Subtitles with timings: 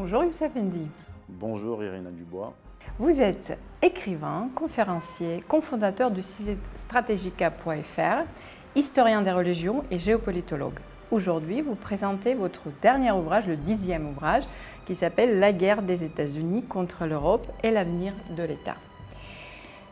[0.00, 0.86] Bonjour Youssef Endi.
[1.28, 2.54] Bonjour Irina Dubois.
[3.00, 8.22] Vous êtes écrivain, conférencier, cofondateur du site strategica.fr,
[8.76, 10.78] historien des religions et géopolitologue.
[11.10, 14.44] Aujourd'hui, vous présentez votre dernier ouvrage, le dixième ouvrage,
[14.86, 18.76] qui s'appelle La guerre des États-Unis contre l'Europe et l'avenir de l'État.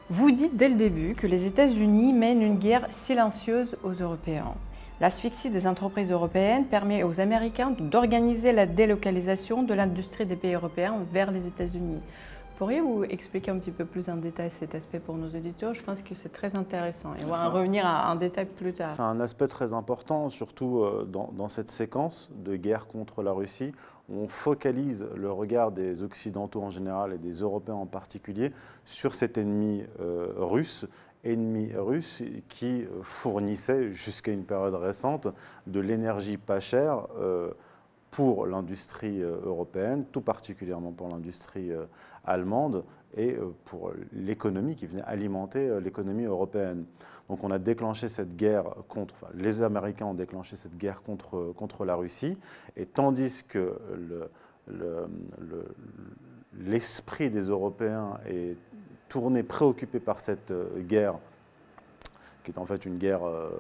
[0.09, 4.55] Vous dites dès le début que les États-Unis mènent une guerre silencieuse aux Européens.
[4.99, 11.01] L'asphyxie des entreprises européennes permet aux Américains d'organiser la délocalisation de l'industrie des pays européens
[11.13, 12.01] vers les États-Unis.
[12.57, 15.75] Pourriez-vous expliquer un petit peu plus en détail cet aspect pour nos éditeurs?
[15.75, 18.93] Je pense que c'est très intéressant et on va en revenir en détail plus tard.
[18.97, 23.33] C'est un aspect très important, surtout euh, dans, dans, cette séquence de guerre contre la
[23.33, 23.73] Russie.
[24.09, 28.53] On focalise le regard des Occidentaux en général et des Européens en particulier
[28.87, 30.87] sur cet ennemi euh, russe
[31.27, 35.29] ennemi russe qui fournissait jusqu'à une période récente
[35.67, 37.51] de l'énergie pas chère euh,
[38.11, 41.87] pour l'industrie euh, européenne, tout particulièrement pour l'industrie euh,
[42.25, 42.85] allemande
[43.17, 46.85] et pour l'économie qui venait alimenter l'économie européenne.
[47.31, 51.87] Donc on a déclenché cette guerre contre, les Américains ont déclenché cette guerre contre, contre
[51.87, 52.37] la Russie,
[52.77, 53.79] et tandis que
[56.59, 58.57] l'esprit le, des Européens est
[59.09, 61.15] tourné, préoccupé par cette euh, guerre,
[62.43, 63.51] qui est en fait une guerre euh,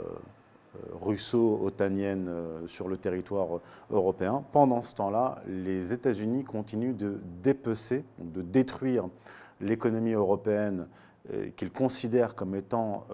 [0.76, 2.28] euh, russo-otanienne
[2.66, 4.44] sur le territoire européen.
[4.52, 9.08] Pendant ce temps-là, les États-Unis continuent de dépecer, de détruire
[9.60, 10.86] l'économie européenne
[11.56, 13.04] qu'ils considèrent comme étant,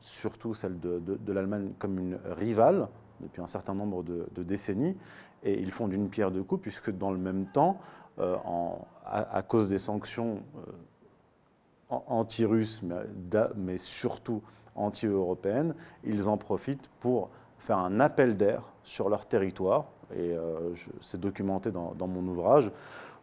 [0.00, 2.88] surtout celle de, l'Allemagne, comme une rivale
[3.20, 4.96] depuis un certain nombre de, décennies.
[5.42, 7.78] Et ils font d'une pierre deux coups, puisque dans le même temps,
[9.04, 10.42] à, cause des sanctions
[11.90, 12.82] anti-russe,
[13.56, 14.42] mais, surtout
[14.74, 15.74] anti-européenne,
[16.04, 21.70] ils en profitent pour faire un appel d'air sur leur territoire, et euh, c'est documenté
[21.70, 22.70] dans, mon ouvrage,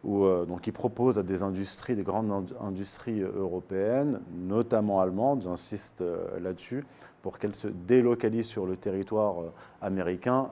[0.02, 6.00] où euh, donc ils proposent à des industries, des grandes industries européennes, notamment allemandes, j'insiste
[6.00, 6.84] euh, là-dessus,
[7.20, 9.36] pour qu'elles se délocalisent sur le territoire
[9.80, 10.50] américain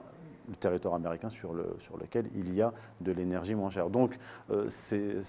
[0.49, 3.89] le territoire américain sur, le, sur lequel il y a de l'énergie moins chère.
[3.89, 4.17] Donc
[4.49, 5.19] euh, c'est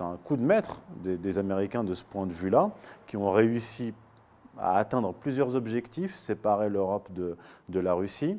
[0.00, 2.70] un coup de maître des, Américains de ce point de vue-là,
[3.06, 3.92] qui ont réussi
[4.58, 7.36] à atteindre plusieurs objectifs, séparer l'Europe de,
[7.68, 8.38] de, la Russie,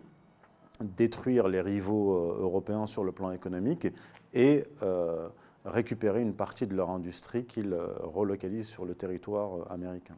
[0.81, 3.87] détruire les rivaux euh, européens sur le plan économique
[4.33, 5.29] et euh,
[5.65, 10.15] récupérer une partie de leur industrie qu'ils relocalisent sur le territoire américain.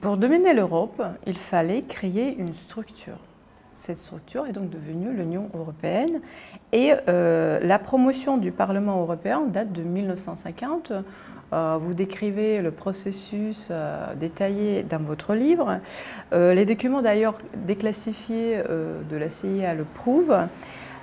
[0.00, 3.18] Pour dominer l'Europe, il fallait créer une structure
[3.74, 6.20] cette structure est donc devenue l'Union européenne.
[6.72, 10.92] Et euh, la promotion du Parlement européen date de 1950.
[11.52, 15.80] Euh, vous décrivez le processus euh, détaillé dans votre livre.
[16.32, 18.62] les documents d'ailleurs déclassifiés
[19.10, 20.36] de la CIA le prouvent.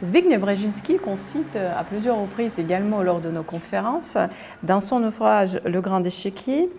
[0.04, 4.18] Zbigniew Brzezinski, qu'on cite à plusieurs reprises également lors de nos conférences,
[4.64, 6.72] dans son ouvrage Le Grand Échiquier,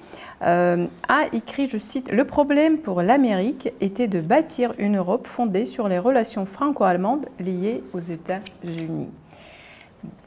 [0.42, 5.66] euh, a écrit, je cite, Le problème pour l'Amérique était de bâtir une Europe fondée
[5.66, 9.10] sur les relations franco-allemandes liées aux États-Unis.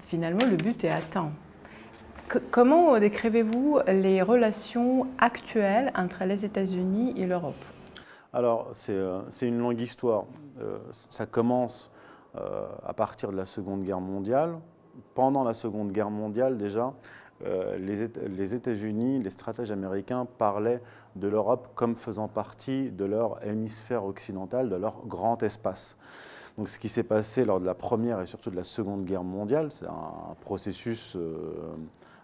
[0.07, 1.31] Finalement, le but est atteint.
[2.49, 7.55] comment décrivez-vous les relations actuelles entre les États-Unis et l'Europe?
[8.31, 10.25] Alors, c'est euh, une longue histoire.
[10.61, 11.91] Euh, ça commence
[12.35, 14.57] à partir de la Seconde Guerre mondiale.
[15.13, 16.93] Pendant la Seconde Guerre mondiale, déjà,
[17.43, 20.81] euh, les États-Unis, les stratèges américains parlaient
[21.17, 25.97] de l'Europe comme faisant partie de leur hémisphère occidental, de leur grand espace.
[26.57, 29.25] Donc ce qui s'est passé lors de la Première et surtout de la Seconde Guerre
[29.25, 31.75] mondiale, c'est un processus, euh,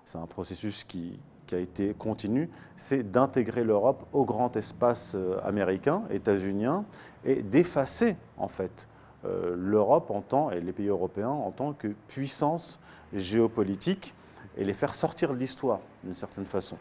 [0.06, 5.38] c'est un processus qui, qui, a été continu, c'est d'intégrer l'Europe au grand espace euh,
[5.44, 6.86] américain, états-unien,
[7.26, 8.88] et d'effacer en fait
[9.24, 12.80] l'Europe en tant, et les pays européens en tant que puissance
[13.14, 14.16] géopolitique
[14.58, 16.78] et les faire sortir de l'histoire d'une certaine façon.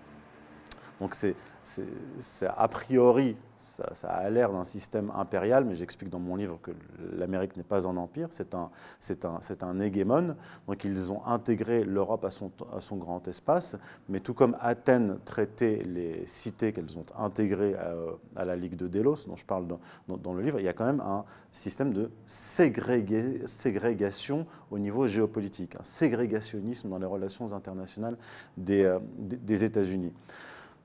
[1.00, 1.34] Donc c'est
[2.56, 6.72] a priori, ça, a l'air d'un système impérial, mais j'explique dans mon livre que
[7.16, 8.68] l'Amérique n'est pas un empire, c'est un,
[9.80, 10.36] hégémone.
[10.66, 12.50] Donc ils ont intégré l'Europe à son,
[12.96, 13.76] grand espace,
[14.08, 17.74] mais tout comme Athènes traitait les cités qu'elles ont intégrées
[18.36, 19.66] à, la Ligue de Délos, dont je parle
[20.08, 25.76] dans, le livre, il y a quand même un système de ségrégation au niveau géopolitique,
[25.76, 28.16] un ségrégationnisme dans les relations internationales
[28.56, 30.12] des, euh, des États-Unis.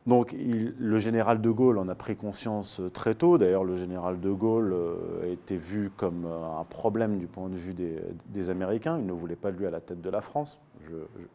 [0.05, 3.39] Donc le général de Gaulle en a pris conscience euh, très tôt.
[3.39, 7.49] D'ailleurs, le général de Gaulle a euh, été vu comme euh, un problème du point
[7.49, 8.99] de vue des, Américains.
[8.99, 10.61] Il ne voulait pas lui à la tête de la France.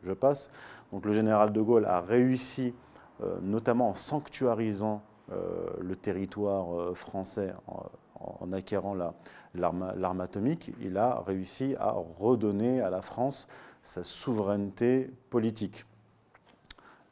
[0.05, 0.51] Je, passe.
[0.93, 2.75] Donc le général de Gaulle a réussi,
[3.43, 5.03] notamment en sanctuarisant
[5.81, 7.53] le territoire français
[8.41, 8.95] en, acquérant
[9.55, 13.49] l'arme atomique, il a réussi à redonner à la France
[13.83, 15.87] sa souveraineté politique.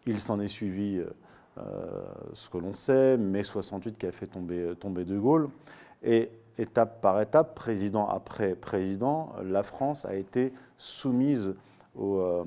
[0.06, 1.02] Il s'en est suivi
[2.32, 5.49] ce que l'on sait, mai 68 qui a fait tomber, tomber De Gaulle.
[6.02, 11.55] Et étape par étape, président après président, la France a été soumise
[11.96, 12.44] aux,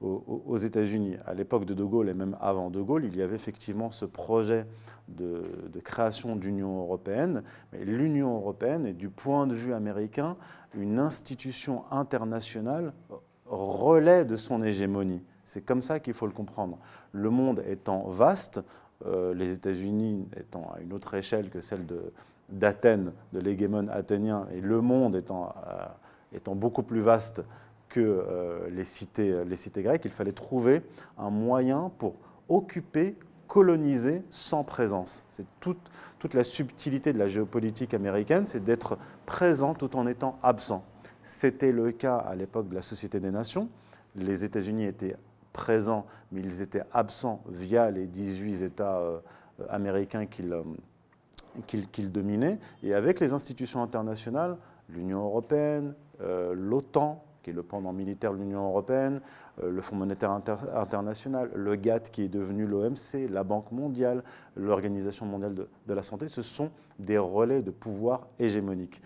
[0.00, 1.16] aux, États-Unis.
[1.26, 4.04] À l'époque de De Gaulle et même avant De Gaulle, il y avait effectivement ce
[4.04, 4.66] projet
[5.08, 5.42] de,
[5.84, 7.42] création d'Union européenne.
[7.72, 10.36] Mais l'Union européenne est, du point de vue américain,
[10.74, 12.92] une institution internationale
[13.46, 15.22] relais de son hégémonie.
[15.50, 16.78] C'est comme ça qu'il faut le comprendre.
[17.10, 18.60] Le monde étant vaste,
[19.04, 21.84] euh, les États-Unis étant à une autre échelle que celle
[22.48, 25.86] d'Athènes, de, l'hégémon athénien, et le monde étant, euh,
[26.32, 27.42] étant beaucoup plus vaste
[27.88, 30.82] que euh, les, cités, les cités grecques, il fallait trouver
[31.18, 32.14] un moyen pour
[32.48, 33.16] occuper,
[33.48, 35.24] coloniser sans présence.
[35.28, 40.38] C'est toute, toute la subtilité de la géopolitique américaine, c'est d'être présent tout en étant
[40.44, 40.84] absent.
[41.24, 43.68] C'était le cas à l'époque de la Société des Nations.
[44.14, 45.16] Les États-Unis étaient
[45.52, 49.20] présents, mais ils étaient absents via les 18 États euh,
[49.68, 50.62] américains euh,
[51.66, 52.58] qu'ils dominaient.
[52.82, 54.56] Et avec les institutions internationales,
[54.88, 55.94] l'Union européenne,
[56.52, 59.20] l'OTAN, qui est le pendant militaire de l'Union européenne,
[59.62, 64.22] euh, le Fonds monétaire international, le GATT qui est devenu l'OMC, la Banque mondiale,
[64.56, 69.00] l'Organisation mondiale de, la santé, ce sont des relais de pouvoir hégémonique.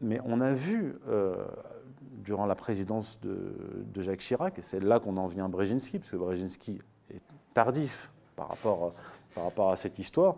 [0.00, 1.36] mais on a vu euh,
[2.22, 3.54] durant la présidence de,
[4.00, 6.78] Jacques Chirac, et c'est là qu'on en vient à Brzezinski, parce que Brzezinski
[7.14, 7.22] est
[7.54, 8.92] tardif par rapport,
[9.34, 10.36] par rapport à cette histoire,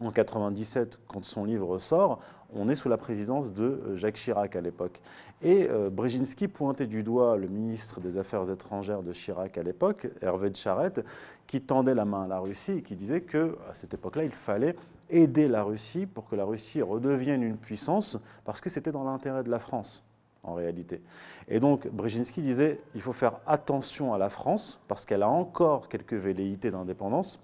[0.00, 2.20] en 97, quand son livre sort,
[2.54, 5.00] on est sous la présidence de euh, Jacques Chirac à l'époque.
[5.42, 10.08] Et euh, Brzezinski pointait du doigt le ministre des Affaires étrangères de Chirac à l'époque,
[10.22, 11.04] Hervé de Charette,
[11.46, 14.76] qui tendait la main à la Russie et qui disait qu'à cette époque-là, il fallait
[15.10, 19.42] aider la Russie pour que la Russie redevienne une puissance, parce que c'était dans l'intérêt
[19.42, 20.04] de la France
[20.42, 21.02] en réalité.
[21.48, 25.88] Et donc Brzezinski disait il faut faire attention à la France parce qu'elle a encore
[25.88, 27.40] quelques velléités d'indépendance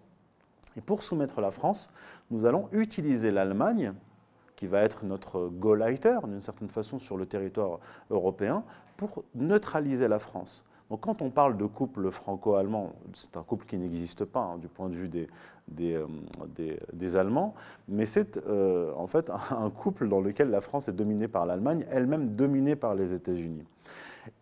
[0.77, 1.91] et pour soumettre la France,
[2.31, 3.93] nous allons utiliser l'Allemagne,
[4.57, 7.79] qui va être notre go-lighter, d'une certaine façon, sur le territoire
[8.11, 8.65] européen,
[8.97, 10.65] pour neutraliser la France.
[11.01, 14.89] Quand on parle de couple franco-allemand, c'est un couple qui n'existe pas hein, du point
[14.89, 15.29] de vue des,
[15.69, 17.55] des, euh, Allemands,
[17.89, 21.87] mais c'est euh, en fait un couple dans lequel la France est dominée par l'Allemagne,
[21.91, 23.65] elle-même dominée par les États-Unis.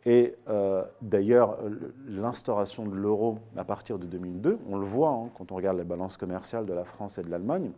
[0.06, 1.58] Et euh, d'ailleurs,
[2.06, 5.84] l'instauration de l'euro à partir de 2002, on le voit hein, quand on regarde les
[5.84, 7.72] balances commerciales de la France et de l'Allemagne,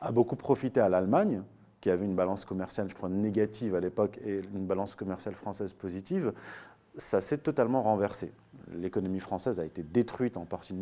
[0.00, 1.42] a beaucoup profité à l'Allemagne,
[1.80, 5.72] qui avait une balance commerciale, je crois, négative à l'époque et une balance commerciale française
[5.72, 6.32] positive.
[6.96, 8.32] Ça s'est totalement renversé.
[8.72, 10.74] L'économie française a été détruite en partie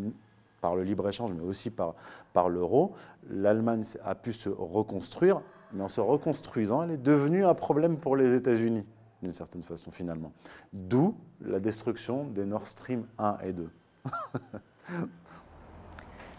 [0.60, 1.94] par le libre-échange, mais aussi par,
[2.48, 2.94] l'euro.
[3.30, 5.40] L'Allemagne a pu se reconstruire,
[5.72, 8.84] mais en se reconstruisant, elle est devenue un problème pour les États-Unis
[9.22, 10.32] d'une certaine façon finalement.
[10.72, 13.68] D'où la destruction des Nord Stream 1 et 2.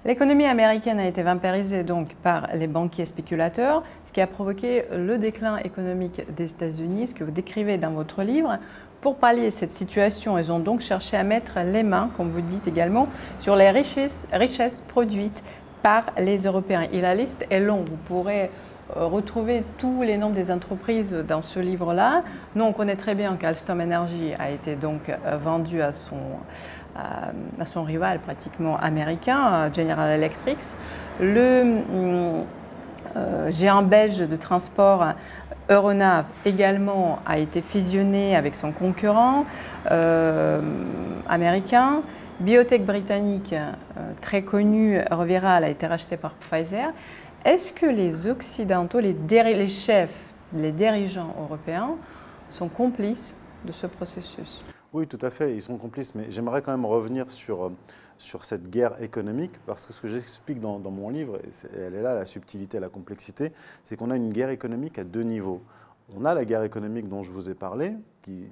[0.06, 5.18] L'économie américaine a été vampirisée donc par les banquiers spéculateurs, ce qui a provoqué le
[5.18, 8.60] déclin économique des États-Unis, ce que vous décrivez dans votre livre.
[9.02, 12.68] Pour pallier cette situation, ils ont donc cherché à mettre les mains, comme vous dites
[12.68, 13.08] également,
[13.40, 14.28] sur les richesses,
[14.90, 15.42] produites
[15.82, 16.86] par les Européens.
[16.92, 17.88] Et la liste est longue.
[17.88, 18.52] Vous pourrez
[18.98, 22.24] euh, retrouver tous les noms des entreprises dans ce livre-là.
[22.56, 26.18] Nous, on connaît très bien qu'Alstom Energy a été donc euh, vendu à son,
[26.98, 30.58] à son rival pratiquement américain, General Electric.
[31.22, 31.84] Le
[33.16, 35.04] euh, géant belge de transport
[35.70, 39.46] Euronav également a été fusionné avec son concurrent
[41.28, 42.02] américain.
[42.40, 43.54] Biotech britannique
[44.22, 46.94] très connu, Reviral, a été racheté par Pfizer.
[47.46, 51.92] Est-ce que les Occidentaux, les, les, chefs, les dirigeants européens
[52.50, 54.62] sont complices de ce processus?
[54.92, 57.72] Oui, tout à fait, ils sont complices, mais j'aimerais quand même revenir sur, euh,
[58.20, 62.02] sur cette guerre économique, parce que ce que j'explique dans, mon livre, et elle est
[62.02, 63.52] là, la subtilité, la complexité,
[63.84, 65.62] c'est qu'on a une guerre économique à deux niveaux.
[66.16, 68.44] On a la guerre économique dont je vous ai parlé, qui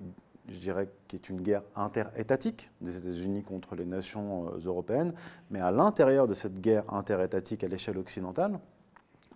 [0.50, 5.13] je dirais, qui est une guerre interétatique des États-Unis contre les nations euh, européennes,
[5.51, 8.59] mais à l'intérieur de cette guerre interétatique à l'échelle occidentale,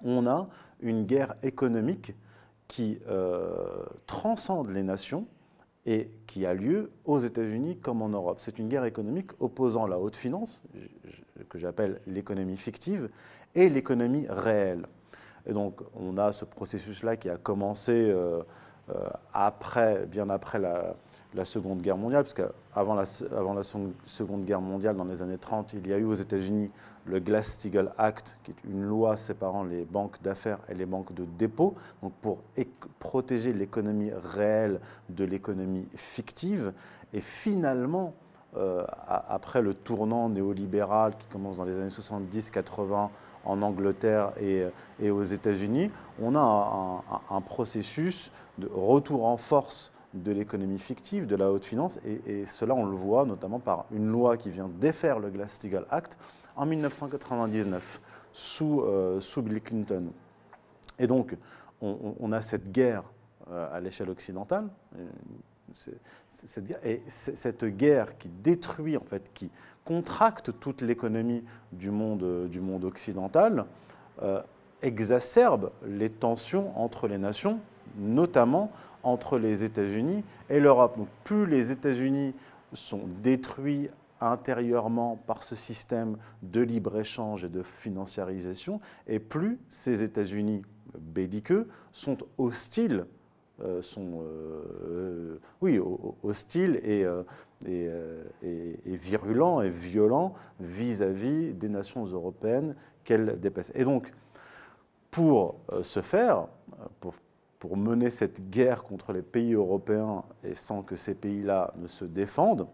[0.03, 0.47] on a
[0.79, 2.13] une guerre économique
[2.67, 5.27] qui euh, transcende les nations
[5.85, 8.39] et qui a lieu aux États-Unis comme en Europe.
[8.39, 10.61] C'est une guerre économique opposant la haute finance,
[11.49, 13.09] que j'appelle l'économie fictive,
[13.55, 14.85] et l'économie réelle.
[15.47, 18.43] Et donc on a ce processus-là qui a commencé euh,
[19.33, 20.95] après, bien après la,
[21.45, 23.03] Seconde Guerre mondiale, parce qu'avant la,
[23.35, 26.69] avant la Seconde Guerre mondiale, dans les années 30, il y a eu aux États-Unis
[27.05, 31.25] le Glass-Steagall Act, qui est une loi séparant les banques d'affaires et les banques de
[31.25, 32.39] dépôt, donc pour
[32.99, 34.79] protéger l'économie réelle
[35.09, 36.73] de l'économie fictive.
[37.13, 38.13] Et finalement,
[38.57, 43.09] euh, après le tournant néolibéral qui commence dans les années 70-80
[43.45, 45.89] en Angleterre et, aux États-Unis,
[46.21, 51.97] on a un, processus de retour en force de l'économie fictive, de la haute finance,
[52.05, 56.17] et, cela on le voit notamment par une loi qui vient défaire le Glass-Steagall Act
[56.61, 57.99] en 1999
[58.31, 60.11] sous, euh, sous Bill Clinton.
[60.99, 61.35] Et donc
[61.81, 63.03] on, a cette guerre
[63.49, 65.07] euh, à l'échelle occidentale, euh,
[66.83, 69.49] et cette guerre qui détruit en fait, qui
[69.83, 73.65] contracte toute l'économie du monde, du monde occidental,
[74.83, 77.59] exacerbe les tensions entre les nations,
[77.97, 78.69] notamment
[79.01, 80.97] entre les États-Unis et l'Europe.
[80.97, 82.35] Donc plus les États-Unis
[82.73, 83.89] sont détruits
[84.21, 90.61] intérieurement par ce système de libre-échange et de financiarisation, et plus ces États-Unis
[90.97, 93.05] belliqueux sont hostiles,
[93.63, 95.79] euh, sont euh, oui,
[96.23, 98.23] hostiles et, euh,
[98.85, 103.71] virulents et violents vis-à-vis des nations européennes qu'elles dépassent.
[103.75, 104.11] Et donc,
[105.11, 106.47] pour ce faire,
[107.59, 112.05] pour mener cette guerre contre les pays européens et sans que ces pays-là ne se
[112.05, 112.67] défendent,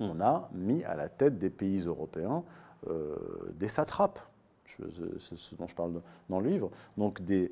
[0.00, 2.42] on a mis à la tête des pays européens
[2.88, 3.16] euh,
[3.58, 4.18] des satrapes.
[4.66, 6.70] C'est ce dont je parle dans le livre.
[6.96, 7.50] Donc des,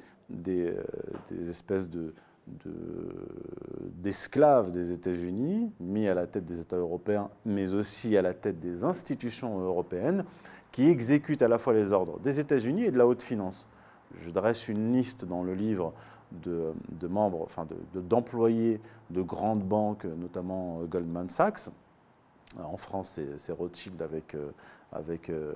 [0.49, 0.83] euh,
[1.31, 2.15] espèces de,
[4.03, 8.59] d'esclaves des États-Unis, mis à la tête des États européens, mais aussi à la tête
[8.61, 10.25] des institutions européennes,
[10.73, 13.69] qui exécutent à la fois les ordres des États-Unis et de la haute finance.
[14.15, 15.93] Je dresse une liste dans le livre
[16.33, 16.73] de,
[17.07, 18.81] membres, enfin d'employés
[19.11, 21.69] de, grandes banques, notamment euh, Goldman Sachs.
[22.61, 24.51] En France, c'est Rothschild avec, euh,
[25.31, 25.55] euh,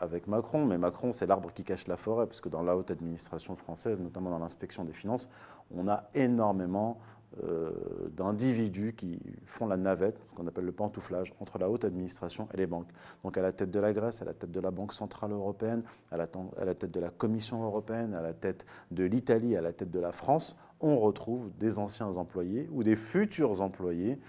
[0.00, 2.90] avec Macron, mais Macron, c'est l'arbre qui cache la forêt, parce que dans la haute
[2.90, 5.28] administration française, notamment dans l'inspection des finances,
[5.74, 6.98] on a énormément
[7.42, 7.70] euh,
[8.16, 12.58] d'individus qui font la navette, ce qu'on appelle le pantouflage, entre la haute administration et
[12.58, 12.90] les banques.
[13.24, 15.82] Donc à la tête de la Grèce, à la tête de la Banque Centrale Européenne,
[16.12, 19.90] à la, tête de la Commission Européenne, à la tête de l'Italie, à la tête
[19.90, 24.20] de la France, on retrouve des anciens employés ou des futurs employés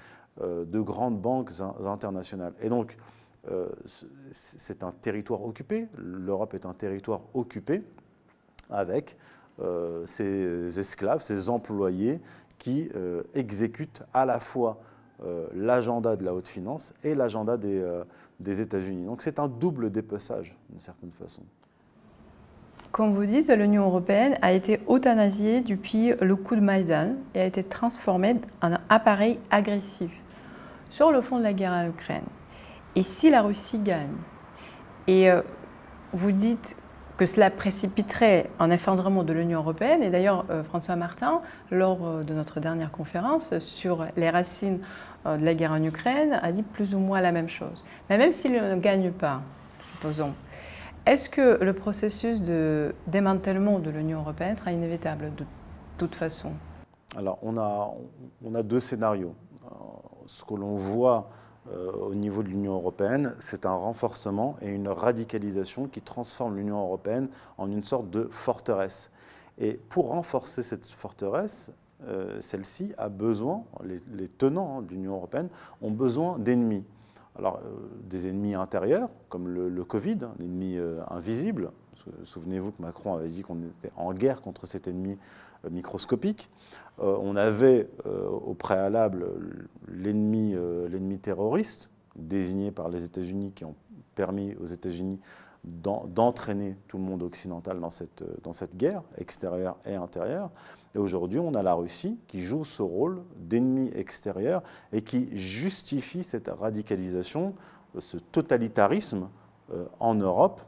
[0.41, 1.51] de grandes banques
[1.85, 2.53] internationales.
[2.61, 2.97] Et donc,
[3.49, 3.69] euh,
[4.31, 7.83] c'est un territoire occupé, l'Europe est un territoire occupé
[8.69, 9.17] avec
[10.05, 12.19] ces esclaves, ces employés
[12.57, 14.79] qui euh, exécute à la fois
[15.23, 18.03] euh, l'agenda de la haute finance et l'agenda des, euh,
[18.39, 19.05] des États-Unis.
[19.05, 21.41] Donc c'est un double dépeçage, d'une certaine façon.
[22.91, 27.45] Comme vous dites, l'Union européenne a été euthanasiée depuis le coup de Maïdan et a
[27.45, 30.11] été transformée en un appareil agressif
[30.89, 32.25] sur le fond de la guerre en Ukraine.
[32.95, 34.15] Et si la Russie gagne,
[35.07, 35.29] et
[36.13, 36.75] vous dites
[37.17, 40.03] que cela précipiterait un effondrement de l'Union européenne.
[40.03, 44.79] Et d'ailleurs, euh, François Martin, lors euh, de notre dernière conférence sur les racines
[45.25, 47.85] euh, de la guerre en Ukraine, a dit plus ou moins la même chose.
[48.09, 49.41] Mais même s'il ne gagne pas,
[49.93, 50.33] supposons,
[51.05, 55.45] est-ce que le processus de démantèlement de l'Union européenne sera inévitable de
[55.97, 56.51] toute façon?
[57.15, 57.55] Alors, on
[58.55, 59.35] a deux scénarios.
[60.25, 61.25] Ce que l'on voit
[61.71, 66.79] euh, au niveau de l'Union européenne, c'est un renforcement et une radicalisation qui transforme l'Union
[66.79, 67.27] européenne
[67.57, 69.11] en une sorte de forteresse.
[69.57, 71.71] Et pour renforcer cette forteresse,
[72.07, 75.49] euh, celle-ci a besoin, les, tenants hein, de l'Union européenne
[75.81, 76.83] ont besoin d'ennemis.
[77.37, 77.69] Alors, euh,
[78.03, 80.77] des ennemis intérieurs, comme le, Covid, un ennemi
[81.09, 81.71] invisible.
[82.23, 85.17] Souvenez-vous que Macron avait dit qu'on était en guerre contre cet ennemi
[85.69, 86.49] microscopique.
[86.99, 89.27] Euh, on avait euh, au préalable
[89.87, 93.75] l'ennemi euh, l'ennemi terroriste désigné par les États-Unis qui ont
[94.15, 95.19] permis aux États-Unis
[95.63, 100.51] d'entraîner tout le monde occidental dans cette, dans cette guerre, extérieure et intérieure.
[100.93, 104.61] Et aujourd'hui, on a la Russie qui joue ce rôle d'ennemi extérieur
[104.93, 107.55] et qui justifie cette radicalisation,
[107.97, 109.27] ce totalitarisme
[109.99, 110.61] en Europe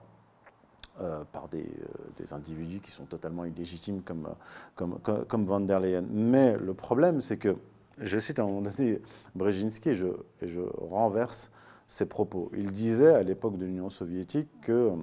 [1.01, 1.87] euh, par des, euh,
[2.17, 4.29] des, individus qui sont totalement illégitimes comme,
[4.73, 6.03] comme, comme, Van der Leyen.
[6.09, 7.55] Mais le problème, c'est que,
[7.99, 8.99] je cite à un moment donné
[9.35, 11.51] Brzezinski et je, renverse
[11.85, 12.49] ses propos.
[12.57, 14.95] Il disait à l'époque de l'Union soviétique que euh,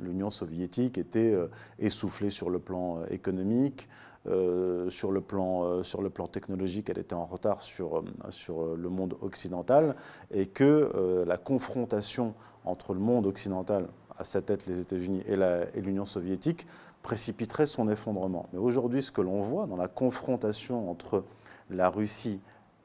[0.00, 1.36] l'Union soviétique était
[1.78, 3.88] essoufflée sur le plan économique,
[4.24, 9.16] sur, le plan, sur le plan technologique, elle était en retard sur, sur le monde
[9.22, 9.94] occidental,
[10.32, 12.34] et que la confrontation
[12.64, 16.66] entre le monde occidental à sa tête les États-Unis et l'Union soviétique
[17.02, 18.46] précipiterait son effondrement.
[18.52, 21.24] Mais aujourd'hui, ce que l'on voit dans la confrontation entre
[21.70, 22.40] la Russie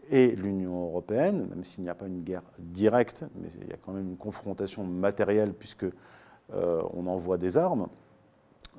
[0.09, 3.77] et l'Union européenne, même s'il n'y a pas une guerre directe, mais il y a
[3.77, 5.85] quand même une confrontation matérielle puisque
[6.53, 7.87] euh, on envoie des armes,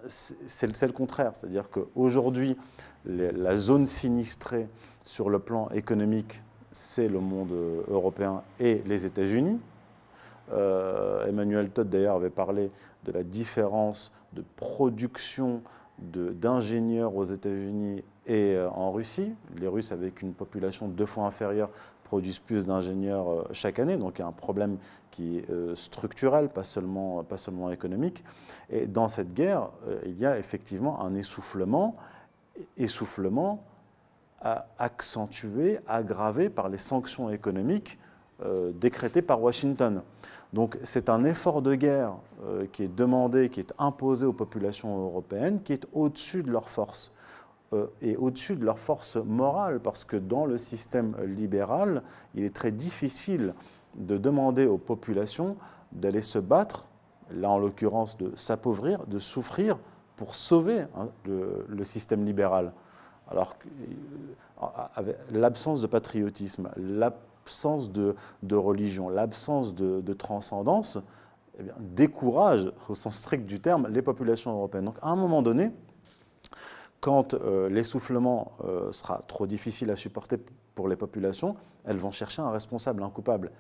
[0.07, 1.33] c'est le contraire.
[1.35, 2.57] C'est-à-dire qu'aujourd'hui,
[3.05, 4.69] la zone sinistrée
[5.03, 6.43] sur le plan économique,
[6.73, 7.53] c'est le monde
[7.89, 9.59] européen et les États-Unis.
[10.53, 12.71] Euh, Emmanuel Todd, d'ailleurs, avait parlé
[13.05, 15.63] de la différence de production
[15.99, 19.35] d'ingénieurs aux États-Unis et euh, en Russie.
[19.57, 21.71] Les Russes, avec une population deux fois inférieure,
[22.05, 23.97] produisent plus d'ingénieurs euh, chaque année.
[23.97, 24.79] Donc il y a un problème
[25.11, 28.25] qui est structurel, pas seulement, pas seulement économique.
[28.71, 29.69] Et dans cette guerre,
[30.07, 31.93] il y a effectivement un essoufflement,
[32.79, 33.63] essoufflement
[34.79, 37.99] accentué, aggravé par les sanctions économiques
[38.81, 40.01] décrétées par Washington.
[40.53, 42.15] Donc c'est un effort de guerre
[42.73, 47.13] qui est demandé, qui est imposé aux populations européennes, qui est au-dessus de leurs forces.
[47.73, 52.03] Euh, et au-dessus de leur force morale, parce que dans le système libéral,
[52.35, 53.55] il est très difficile
[53.97, 55.57] de demander aux populations
[55.93, 56.89] d'aller se battre,
[57.31, 59.79] là en l'occurrence de s'appauvrir, de souffrir
[60.17, 62.73] pour sauver hein, le, système libéral.
[63.29, 63.57] Alors
[64.63, 66.69] euh, l'absence de patriotisme,
[67.43, 68.15] l'absence de,
[68.55, 70.99] religion, l'absence de, transcendance,
[71.59, 74.87] eh décourage, au sens strict du terme, les populations européennes.
[74.87, 75.73] Donc à un moment donné,
[77.01, 80.39] quand euh, l'essoufflement euh, sera trop difficile à supporter
[80.75, 83.51] pour les populations, elles vont chercher un responsable, un coupable.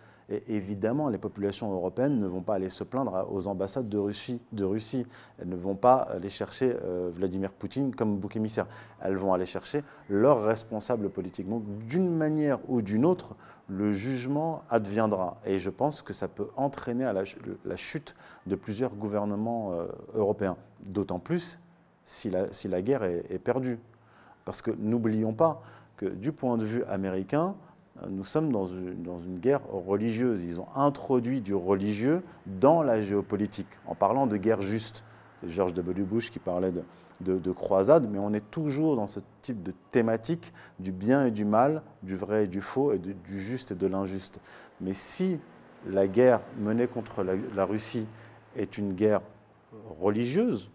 [0.48, 5.06] Évidemment, les populations européennes ne vont pas aller se plaindre aux ambassades de Russie.
[5.38, 8.66] Elles ne vont pas aller chercher euh, Vladimir Poutine comme bouc émissaire.
[9.00, 11.48] Elles vont aller chercher leur responsable politique.
[11.48, 13.34] Donc, d'une manière ou d'une autre,
[13.68, 15.38] le jugement adviendra.
[15.44, 18.14] Et je pense que ça peut entraîner à la, chute
[18.46, 19.72] de plusieurs gouvernements
[20.14, 20.56] européens.
[20.84, 21.58] D'autant plus
[22.04, 23.78] si la, guerre est, perdue.
[24.44, 25.62] Parce que n'oublions pas
[25.96, 27.54] que du point de vue américain,
[28.08, 30.44] nous sommes dans une, guerre religieuse.
[30.44, 35.04] Ils ont introduit du religieux dans la géopolitique, en parlant de guerre juste.
[35.40, 36.02] C'est George W.
[36.02, 36.72] Bush qui parlait
[37.20, 41.44] de, croisade, mais on est toujours dans ce type de thématique du bien et du
[41.44, 44.40] mal, du vrai et du faux, et du juste et de l'injuste.
[44.80, 45.38] Mais si
[45.86, 48.06] la guerre menée contre la Russie
[48.56, 49.20] est une guerre
[50.00, 50.70] religieuse,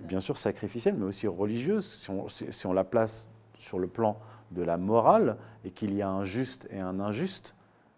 [0.00, 1.84] bien sûr sacrificielle, mais aussi religieuse,
[2.28, 4.18] si on, la place sur le plan
[4.50, 7.54] de la morale et qu'il y a un juste et un injuste,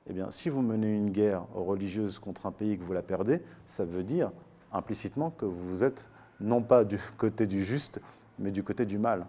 [0.08, 3.02] eh bien, si vous menez une guerre religieuse contre un pays et que vous la
[3.02, 4.30] perdez, ça veut dire
[4.72, 6.08] implicitement que vous êtes
[6.40, 8.00] non pas du côté du juste,
[8.38, 9.26] mais du côté du mal.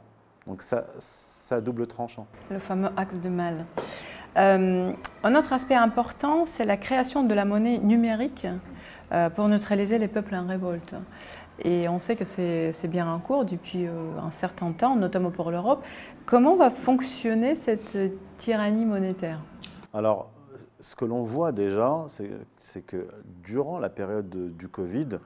[0.48, 2.28] Donc ça, ça double tranchant.
[2.50, 3.66] Le fameux axe de mal.
[4.38, 4.92] Euh,
[5.24, 8.48] un autre aspect important, c'est la création de la monnaie numérique
[9.12, 10.96] euh, pour neutraliser les peuples en révolte.
[11.64, 13.92] Et on sait que c'est bien en cours depuis euh,
[14.22, 15.84] un certain temps, notamment pour l'Europe.
[16.26, 17.98] Comment va fonctionner cette
[18.38, 19.42] tyrannie monétaire?
[19.94, 20.30] Alors,
[20.80, 22.06] ce que l'on voit déjà,
[22.58, 23.08] c'est que
[23.44, 25.20] durant la période du Covid,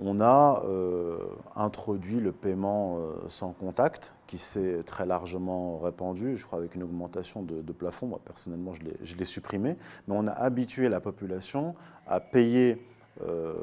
[0.00, 1.18] on a euh,
[1.54, 6.82] introduit le paiement euh, sans contact, qui s'est très largement répandu, je crois avec une
[6.82, 8.06] augmentation de, plafond.
[8.06, 8.72] Moi, personnellement,
[9.02, 9.76] je l'ai supprimé.
[10.08, 11.74] Mais on a habitué la population
[12.06, 12.84] à payer
[13.22, 13.54] euh,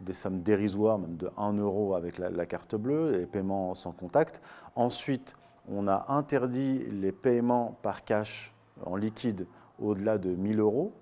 [0.00, 4.40] des sommes dérisoires, même de 1 euro avec la, carte bleue, les paiements sans contact.
[4.74, 5.34] Ensuite,
[5.70, 8.52] on a interdit les paiements par cash
[8.84, 9.46] en liquide
[9.78, 10.92] au-delà de 1000 euros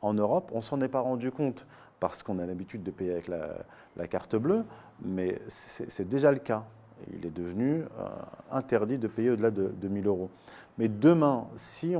[0.00, 0.50] en Europe.
[0.54, 1.66] On s'en est pas rendu compte
[2.00, 4.64] parce qu'on a l'habitude de payer avec la, carte bleue,
[5.00, 6.64] mais c'est déjà le cas.
[7.12, 8.08] Il est devenu euh,
[8.50, 10.30] interdit de payer au-delà de, de 1000 euros.
[10.78, 11.94] Mais demain, si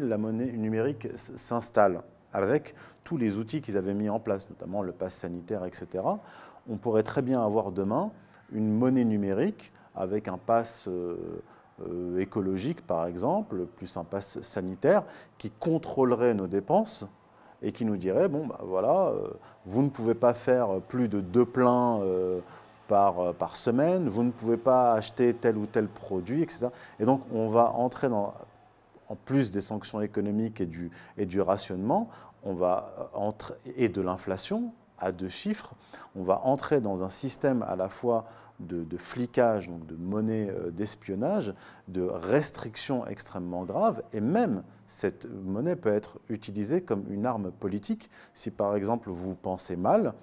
[0.00, 4.92] la monnaie numérique s'installe, avec tous les outils qu'ils avaient mis en place, notamment le
[4.92, 6.04] pass sanitaire, etc.,
[6.68, 8.10] on pourrait très bien avoir demain
[8.52, 11.42] une monnaie numérique avec un pass euh,
[11.88, 15.04] euh, écologique, par exemple, plus un pass sanitaire,
[15.38, 17.06] qui contrôlerait nos dépenses
[17.62, 19.28] et qui nous dirait, bon, bah, voilà, euh,
[19.64, 22.00] vous ne pouvez pas faire plus de deux pleins
[22.88, 26.68] par, par semaine, vous ne pouvez pas acheter tel ou tel produit, etc.
[27.00, 28.34] Et donc, on va entrer dans,
[29.08, 30.66] en plus des sanctions économiques et
[31.26, 32.08] du, rationnement,
[32.42, 35.74] entrer, et de l'inflation à deux chiffres,
[36.14, 38.24] on va entrer dans un système à la fois
[38.60, 41.54] de, flicage, donc de monnaie euh, d'espionnage,
[41.88, 48.10] de restrictions extrêmement graves, et même cette monnaie peut être utilisée comme une arme politique.
[48.32, 50.14] Si par exemple vous pensez mal,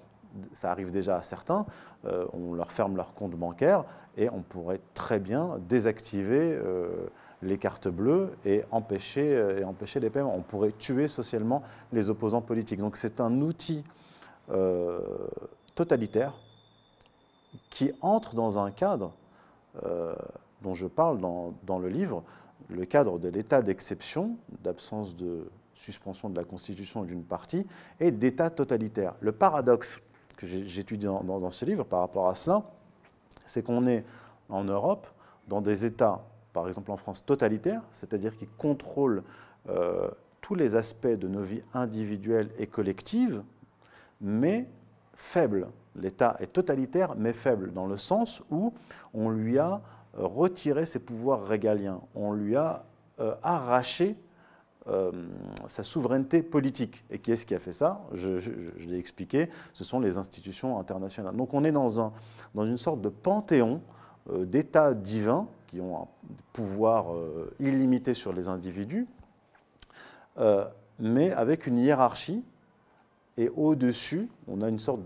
[0.52, 1.66] ça arrive déjà à certains,
[2.06, 3.84] euh, on leur ferme leur compte bancaire
[4.16, 7.08] et on pourrait très bien désactiver euh,
[7.44, 10.34] les cartes bleues et empêcher, euh, et empêcher les paiements.
[10.34, 12.80] On pourrait tuer socialement les opposants politiques.
[12.80, 13.84] Donc c'est un outil
[15.74, 16.34] totalitaire,
[17.70, 19.12] qui entre dans un cadre
[19.84, 20.14] euh,
[20.62, 22.22] dont je parle dans, le livre,
[22.70, 27.66] le cadre de l'état d'exception, d'absence de suspension de la Constitution d'une partie,
[28.00, 29.14] et d'état totalitaire.
[29.20, 29.98] Le paradoxe
[30.36, 32.62] que j'étudie dans, ce livre par rapport à cela,
[33.44, 34.04] c'est qu'on est
[34.48, 35.06] en Europe
[35.48, 39.22] dans des États, par exemple en France, totalitaires, c'est-à-dire qui contrôlent
[39.68, 40.08] euh,
[40.40, 43.42] tous les aspects de nos vies individuelles et collectives,
[44.20, 44.66] mais
[45.14, 45.68] faibles.
[45.96, 48.72] L'État est totalitaire, mais faible, dans le sens où
[49.12, 49.82] on lui a
[50.14, 52.84] retiré ses pouvoirs régaliens, on lui a
[53.20, 54.16] euh, arraché
[54.86, 55.10] euh,
[55.66, 57.04] sa souveraineté politique.
[57.10, 58.02] Et qui est-ce qui a fait ça?
[58.12, 58.50] Je,
[58.86, 61.34] l'ai expliqué, ce sont les institutions internationales.
[61.34, 62.12] Donc on est dans, un,
[62.54, 66.06] dans une sorte de panthéon euh, d'États divins qui ont un
[66.52, 67.06] pouvoir
[67.60, 69.06] illimité sur les individus,
[70.98, 72.42] mais avec une hiérarchie
[73.36, 75.00] et au-dessus, on a une sorte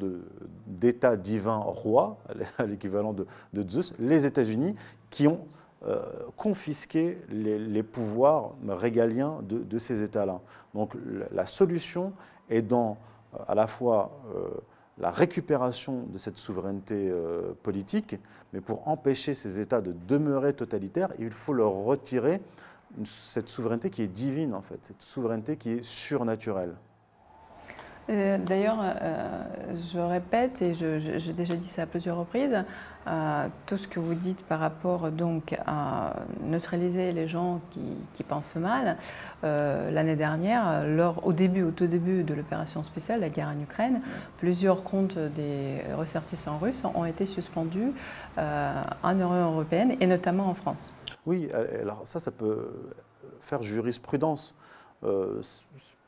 [0.66, 2.18] d'état divin roi,
[2.58, 3.26] à l'équivalent de,
[3.68, 4.74] Zeus, les États-Unis,
[5.10, 5.46] qui ont
[5.86, 6.02] euh,
[6.36, 10.40] confisqué les, pouvoirs régaliens de, ces États-là.
[10.74, 10.92] Donc
[11.32, 12.12] la solution
[12.50, 12.98] est dans
[13.34, 14.48] euh, à la fois euh,
[15.00, 17.12] la récupération de cette souveraineté
[17.62, 18.16] politique,
[18.52, 22.40] mais pour empêcher ces États de demeurer totalitaires, il faut leur retirer
[23.04, 26.74] cette souveraineté qui est divine, en fait, cette souveraineté qui est surnaturelle.
[28.10, 29.44] Euh, d'ailleurs, euh,
[29.92, 32.64] je répète, et j'ai déjà dit ça à plusieurs reprises,
[33.06, 38.56] euh, tout ce que vous dites par rapport donc à neutraliser les gens qui, pensent
[38.56, 38.96] mal.
[39.42, 40.84] L'année dernière,
[41.22, 44.02] au début, au tout début de l'opération spéciale, la guerre en Ukraine,
[44.36, 47.92] plusieurs comptes des ressortissants russes ont été suspendus
[48.36, 50.92] en Union européenne et notamment en France.
[51.24, 51.48] Oui,
[51.80, 52.70] alors ça, ça peut
[53.40, 54.54] faire jurisprudence.
[55.04, 55.40] Euh,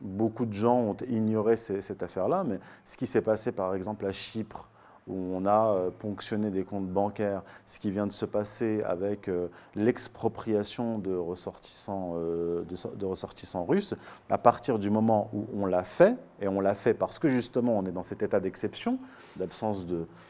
[0.01, 4.13] beaucoup de gens ont ignoré cette affaire-là, mais ce qui s'est passé par exemple à
[4.13, 4.69] Chypre,
[5.07, 9.29] où on a euh, ponctionné des comptes bancaires, ce qui vient de se passer avec
[9.29, 13.95] euh, l'expropriation de ressortissants, de, ressortissants russes,
[14.29, 17.79] à partir du moment où on l'a fait, et on l'a fait parce que justement
[17.79, 18.99] on est dans cet état d'exception,
[19.37, 19.87] d'absence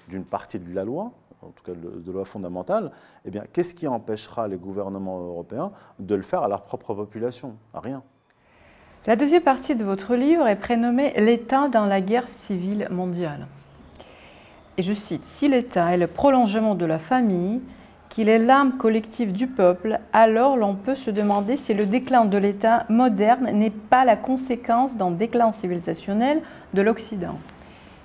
[0.08, 2.92] d'une partie de la loi, en tout cas de, de loi fondamentale,
[3.24, 7.56] eh bien qu'est-ce qui empêchera les gouvernements européens de le faire à leur propre population?
[7.74, 8.02] Rien.
[9.06, 13.46] La deuxième partie de votre livre est prénommée L'État dans la guerre civile mondiale.
[14.80, 17.60] Et je cite, Si l'État est le prolongement de la famille,
[18.08, 22.38] qu'il est l'âme collective du peuple, alors l'on peut se demander si le déclin de
[22.38, 26.40] l'État moderne n'est pas la conséquence d'un déclin civilisationnel
[26.72, 27.38] de l'Occident.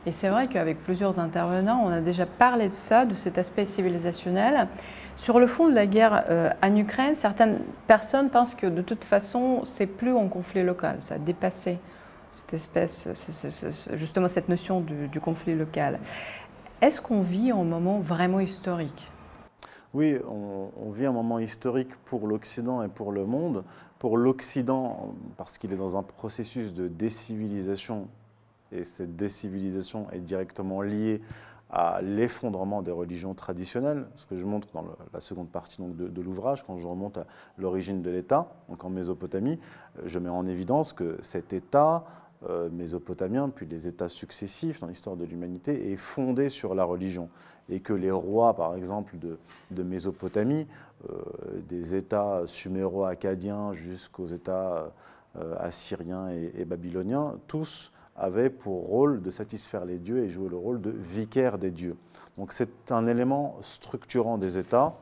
[0.06, 3.68] Et c'est vrai qu'avec plusieurs intervenants, on a déjà parlé de ça, de cet aspect
[3.68, 4.68] civilisationnel.
[5.16, 9.06] Sur le fond de la guerre euh, en Ukraine, certaines personnes pensent que de toute
[9.06, 11.78] façon, c'est plus un conflit local, ça a dépassé
[12.36, 13.08] cette espèce,
[13.94, 16.00] justement cette notion du, conflit local.
[16.82, 19.10] Est-ce qu'on vit un moment vraiment historique?
[19.94, 23.64] Oui, on, vit un moment historique pour l'Occident et pour le monde.
[23.98, 28.10] Pour l'Occident, parce qu'il est dans un processus de décivilisation,
[28.74, 31.22] et cette décivilisation est directement liée
[31.70, 36.22] à l'effondrement des religions traditionnelles, ce que je montre dans la seconde partie donc, de,
[36.22, 37.26] l'ouvrage, quand je remonte à
[37.58, 39.60] l'origine de l'État, donc en Mésopotamie,
[40.06, 42.04] je mets en évidence que cet État
[42.50, 47.30] euh, mésopotamien, puis les États successifs dans l'histoire de l'humanité, est fondé sur la religion.
[47.70, 50.68] Et que les rois, par exemple, de, Mésopotamie,
[51.10, 51.16] euh,
[51.68, 54.92] des États suméro-acadiens jusqu'aux États
[55.60, 60.82] assyriens et babyloniens, tous avait pour rôle de satisfaire les dieux et jouer le rôle
[60.82, 61.98] de vicaire des dieux.
[62.38, 64.96] Donc c'est un élément structurant des États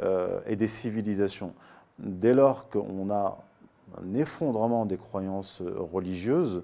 [0.00, 1.54] euh, et des civilisations.
[1.98, 3.38] Dès lors qu'on a
[4.00, 6.62] un effondrement des croyances religieuses,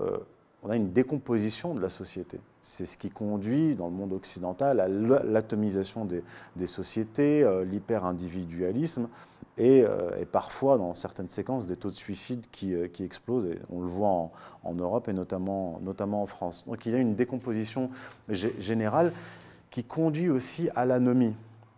[0.00, 0.18] euh,
[0.62, 2.40] on a une décomposition de la société.
[2.62, 9.08] C'est ce qui conduit dans le monde occidental à l'atomisation des, sociétés, euh, l'hyper-individualisme,
[9.60, 13.48] euh, et, parfois, dans certaines séquences, des taux de suicide qui, euh, explosent.
[13.70, 14.30] On le voit
[14.64, 15.80] en, Europe et notamment,
[16.22, 16.64] en France.
[16.66, 17.90] Donc il y a une décomposition
[18.28, 19.12] générale
[19.70, 21.34] qui conduit aussi à l'anomie,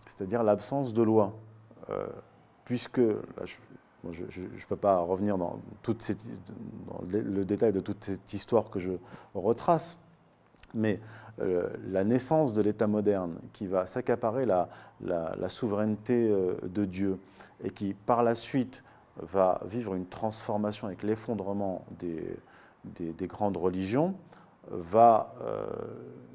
[0.06, 1.34] c'est-à-dire l'absence de loi.
[1.90, 2.06] Euh,
[2.64, 3.00] puisque,
[4.06, 5.58] ne peux pas revenir dans
[7.12, 8.92] le détail de toute cette histoire que je
[9.34, 9.98] retrace,
[10.74, 11.00] mais
[11.40, 14.68] euh, la naissance de l'État moderne qui va s'accaparer la,
[15.48, 17.18] souveraineté euh, de Dieu
[17.62, 18.82] et qui par la suite
[19.20, 24.14] va vivre une transformation avec l'effondrement des, grandes religions,
[24.70, 25.66] va euh,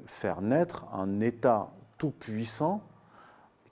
[0.06, 2.80] faire naître un État tout-puissant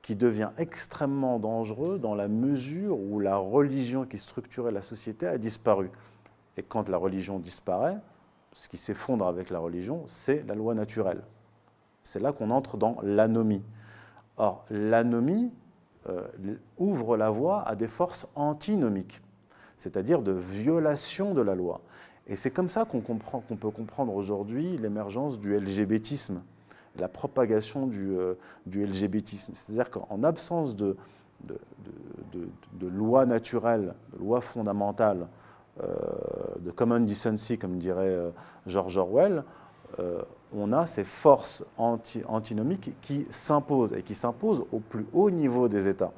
[0.03, 5.39] qui devient extrêmement dangereux dans la mesure où la religion qui structurait la société a
[5.39, 5.91] disparu.
[6.57, 7.99] Et quand la religion disparaît,
[8.53, 11.23] ce qui s'effondre avec la religion, c'est la loi naturelle.
[12.03, 13.63] C'est là qu'on entre dans l'anomie.
[14.37, 15.53] Or, l'anomie
[16.09, 16.27] euh,
[16.79, 19.21] ouvre la voie à des forces antinomiques,
[19.77, 21.83] c'est-à-dire de violation de la loi.
[22.27, 26.43] Et c'est comme ça qu'on qu'on peut comprendre aujourd'hui l'émergence du LGBTisme,
[26.99, 28.35] la propagation du, euh,
[28.71, 29.53] LGBTisme.
[29.55, 30.97] C'est-à-dire qu'en absence de,
[31.47, 31.59] de,
[32.33, 35.29] de, de, loi naturelle, de loi fondamentale,
[35.83, 35.97] euh,
[36.61, 38.17] de common decency, comme dirait
[38.67, 39.45] George Orwell,
[40.53, 45.89] on a ces forces antinomiques qui s'imposent et qui s'imposent au plus haut niveau des
[45.89, 46.13] États.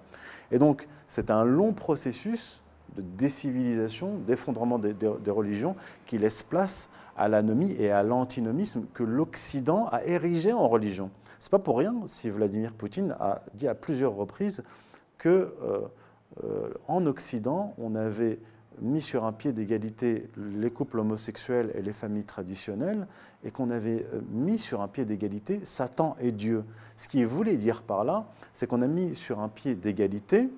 [0.51, 2.62] Et donc, c'est un long processus
[2.97, 5.77] de décivilisation, d'effondrement des, religions
[6.07, 11.11] qui laisse place à l'anomie et à l'antinomisme que l'Occident a érigé en religion.
[11.39, 14.63] Ce n'est pas pour rien si Vladimir Poutine a dit à plusieurs reprises
[15.19, 15.81] que euh,
[16.45, 18.39] euh, en Occident, on avait
[18.81, 23.07] mis sur un pied d'égalité les couples homosexuels et les familles traditionnelles,
[23.45, 26.65] et qu'on avait euh, mis sur un pied d'égalité Satan et Dieu.
[26.97, 30.49] Ce qui voulait dire par là, c'est qu'on a mis sur un pied d'égalité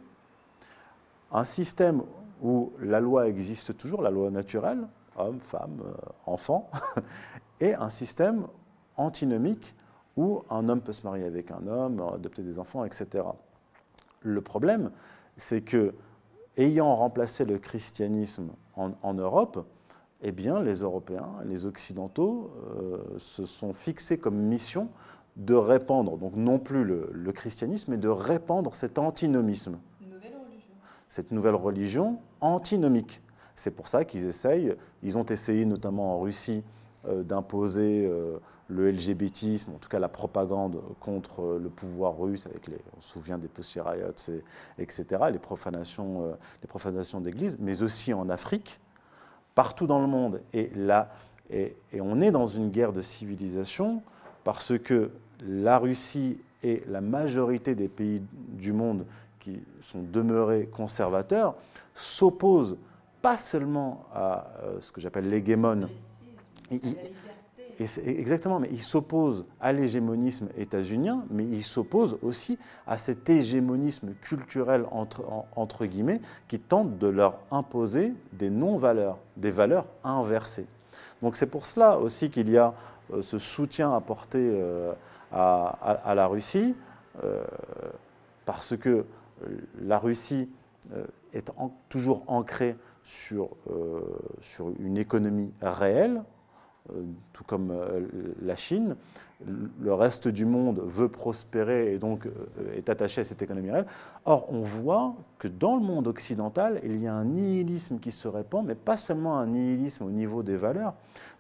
[1.35, 2.03] un système
[2.43, 5.93] où la loi existe toujours, la loi naturelle, homme, femme, euh,
[6.27, 6.71] enfant,
[7.61, 8.47] et un système
[8.97, 9.75] antinomique
[10.17, 13.25] où un homme peut se marier avec un homme, adopter des enfants, etc.
[14.21, 14.91] Le problème,
[15.37, 15.95] c'est que
[16.57, 19.67] ayant remplacé le christianisme en, Europe,
[20.23, 24.89] eh bien, les Européens, les Occidentaux euh, se sont fixés comme mission
[25.37, 29.79] de répandre, donc non plus le, christianisme, mais de répandre cet antinomisme.
[31.15, 33.23] Cette nouvelle religion antinomique.
[33.55, 34.75] C'est pour ça qu'ils essayent,
[35.05, 36.65] ils ont essayé notamment en Russie
[37.07, 42.67] euh, d'imposer euh, le LGBTisme, en tout cas la propagande contre le pouvoir russe, avec
[42.67, 44.41] les, on se souvient des Pussy Riots,
[44.77, 48.81] etc., les profanations, euh, les profanations d'églises, mais aussi en Afrique,
[49.55, 50.41] partout dans le monde.
[50.53, 51.13] Et là,
[51.49, 54.03] et, on est dans une guerre de civilisation
[54.43, 55.13] parce que
[55.47, 59.07] la Russie et la majorité des pays du monde
[59.45, 61.55] qui sont demeurés conservateurs
[61.93, 62.77] s'opposent
[63.23, 65.89] pas seulement à euh, ce que j'appelle l'hégémone.
[67.79, 74.87] Exactement, mais il s'oppose à l'hégémonisme états-unien, mais il s'oppose aussi à cet hégémonisme culturel,
[74.93, 75.25] entre,
[75.57, 80.67] entre guillemets, qui tente de leur imposer des non-valeurs, des valeurs inversées.
[81.21, 82.75] Donc c'est pour cela aussi qu'il y a
[83.13, 84.93] euh, ce soutien apporté euh,
[85.33, 86.75] à, la Russie,
[87.25, 87.45] euh,
[88.47, 89.05] parce que
[89.81, 90.49] la Russie
[91.33, 91.51] est
[91.89, 93.51] toujours ancrée sur,
[94.41, 96.23] sur une économie réelle,
[96.91, 97.03] euh,
[97.33, 98.07] tout comme euh,
[98.43, 98.97] la Chine.
[99.81, 103.87] Le reste du monde veut prospérer et donc euh, est attaché à cette économie réelle.
[104.27, 108.29] Or, on voit que dans le monde occidental, il y a un nihilisme qui se
[108.29, 110.93] répand, mais pas seulement un nihilisme au niveau des valeurs,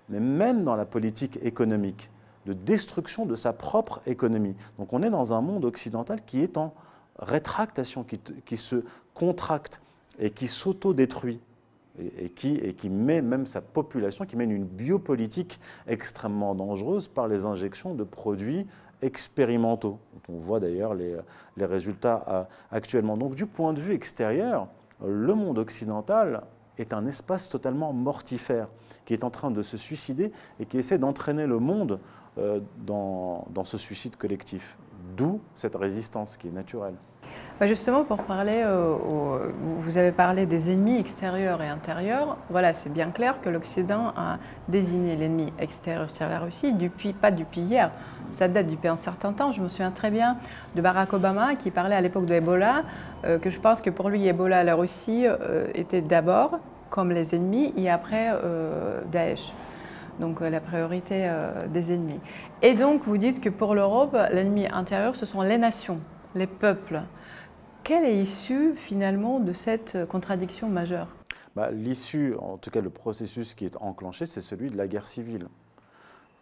[0.08, 2.10] mais même dans la politique économique,
[2.46, 4.56] de destruction de sa propre économie.
[4.78, 6.72] Donc on est dans un monde occidental qui est en
[7.18, 9.81] rétractation, qui, se contracte
[10.18, 11.40] et qui s'auto-détruit
[12.18, 17.29] et, qui, et qui met même sa population, qui mène une biopolitique extrêmement dangereuse par
[17.29, 18.66] les injections de produits
[19.03, 19.98] expérimentaux.
[20.29, 21.16] On voit d'ailleurs les,
[21.59, 23.16] résultats euh, actuellement.
[23.16, 24.68] Donc du point de vue extérieur,
[25.05, 26.42] le monde occidental
[26.79, 28.68] est un espace totalement mortifère,
[29.05, 32.00] qui est en train de se suicider et qui essaie d'entraîner le monde
[32.38, 34.77] euh, dans ce suicide collectif.
[35.16, 36.94] D'où cette résistance qui est naturelle.
[37.61, 38.96] Bah, justement, pour parler, euh,
[39.61, 42.37] vous avez parlé des ennemis extérieurs et intérieurs.
[42.50, 47.31] Voilà, c'est bien clair que l'Occident a désigné l'ennemi extérieur sur la Russie, depuis, pas
[47.31, 47.92] depuis hier,
[48.31, 49.53] ça date depuis un certain temps.
[49.53, 50.37] Je me souviens très bien
[50.74, 52.83] de Barack Obama qui parlait à l'époque de Ebola,
[53.24, 56.59] euh, que je pense que pour lui, Ebola la Russie euh, étaient d'abord
[56.90, 58.31] comme les ennemis et après
[59.11, 59.53] Daesh
[60.20, 61.31] donc la priorité
[61.72, 62.20] des ennemis.
[62.62, 66.00] Et donc vous dites que pour l'Europe, l'ennemi intérieur, ce sont les nations,
[66.35, 67.03] les peuples.
[67.83, 71.09] Quelle est l'issue finalement de cette contradiction majeure?
[71.55, 75.07] Bah, L'issue, en tout cas le processus qui est enclenché, c'est celui de la guerre
[75.07, 75.48] civile,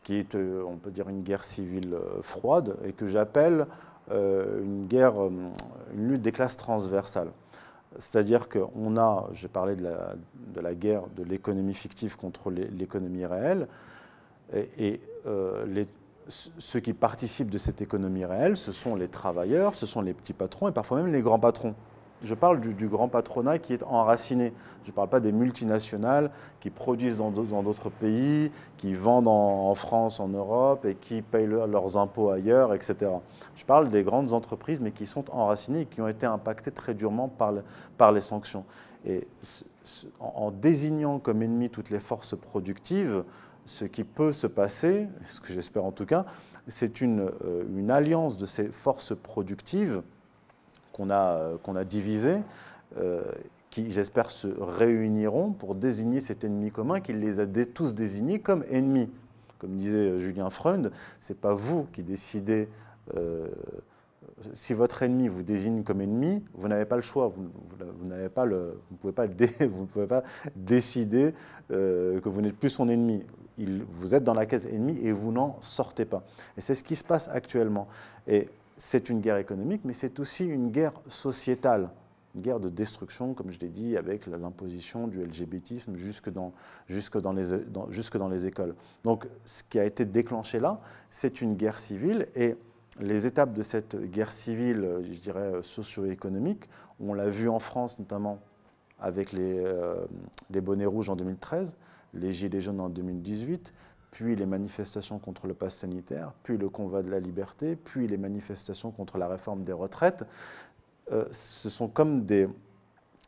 [0.02, 3.66] qui est, euh, on peut dire, une guerre civile euh, froide et que j'appelle
[4.10, 5.14] euh, une guerre,
[5.94, 7.30] une lutte des classes transversales.
[7.98, 13.68] C'est-à-dire qu'on a, j'ai parlé de la, guerre de l'économie fictive contre l'économie réelle,
[14.54, 15.00] et,
[15.66, 15.86] les,
[16.28, 20.32] ceux qui participent de cette économie réelle, ce sont les travailleurs, ce sont les petits
[20.32, 21.74] patrons et parfois même les grands patrons.
[22.24, 24.52] Je parle du, grand patronat qui est enraciné.
[24.84, 26.30] Je ne parle pas des multinationales
[26.60, 31.96] qui produisent dans d'autres pays, qui vendent en, France, en Europe et qui payent leurs
[31.96, 33.10] impôts ailleurs, etc.
[33.56, 36.94] Je parle des grandes entreprises, mais qui sont enracinées et qui ont été impactées très
[36.94, 38.64] durement par, les sanctions.
[39.04, 39.26] Et
[40.20, 43.24] en, désignant comme ennemis toutes les forces productives,
[43.64, 46.24] ce qui peut se passer, ce que j'espère en tout cas,
[46.68, 47.30] c'est une,
[47.76, 50.02] une, alliance de ces forces productives
[50.92, 52.40] qu'on a, qu'on a divisées,
[53.72, 58.64] qui, j'espère, se réuniront pour désigner cet ennemi commun qu'il les a tous désignés comme
[58.70, 59.10] ennemis.
[59.58, 62.68] Comme disait Julien Freund, ce n'est pas vous qui décidez.
[63.16, 63.48] Euh,
[64.52, 67.28] si votre ennemi vous désigne comme ennemi, vous n'avez pas le choix.
[67.28, 67.48] Vous,
[68.90, 70.22] vous pouvez pas,
[70.54, 71.32] décider
[71.70, 73.24] euh, que vous n'êtes plus son ennemi.
[73.56, 76.24] Vous êtes dans la case ennemi et vous n'en sortez pas.
[76.58, 77.88] Et c'est ce qui se passe actuellement.
[78.26, 78.48] Et
[78.84, 81.88] c'est une guerre économique, mais c'est aussi une guerre sociétale
[82.34, 86.52] une guerre de destruction, comme je l'ai dit, avec l'imposition du LGBTisme jusque dans,
[86.88, 87.44] jusque, dans les,
[87.90, 88.74] jusque dans les écoles.
[89.04, 92.56] Donc ce qui a été déclenché là, c'est une guerre civile et
[92.98, 96.64] les étapes de cette guerre civile, je dirais socio-économique,
[96.98, 98.40] on l'a vu en France notamment
[98.98, 100.06] avec les, euh,
[100.50, 101.76] les bonnets rouges en 2013,
[102.14, 103.74] les gilets jaunes en 2018,
[104.12, 108.18] puis les manifestations contre le pass sanitaire, puis le convoi de la liberté, puis les
[108.18, 110.24] manifestations contre la réforme des retraites.
[111.10, 112.48] Euh, ce sont comme des